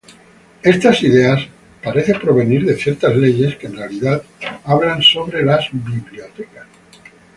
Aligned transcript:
Esta 0.63 0.91
idea 1.05 1.37
parece 1.83 2.15
provenir 2.15 2.65
de 2.65 2.75
ciertas 2.75 3.15
leyes 3.15 3.55
que 3.57 3.67
en 3.67 3.75
realidad 3.77 4.23
hablan 4.63 5.03
sobre 5.03 5.45
las 5.45 5.67
bibliotecas. 5.71 6.65